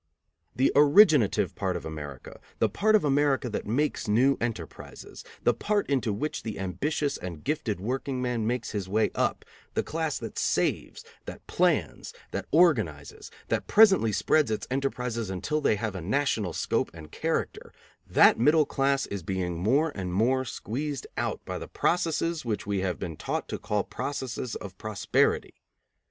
[0.55, 5.87] The originative part of America, the part of America that makes new enterprises, the part
[5.91, 9.45] into which the ambitious and gifted workingman makes his way up,
[9.75, 15.75] the class that saves, that plans, that organizes, that presently spreads its enterprises until they
[15.75, 17.71] have a national scope and character,
[18.07, 22.79] that middle class is being more and more squeezed out by the processes which we
[22.79, 25.53] have been taught to call processes of prosperity.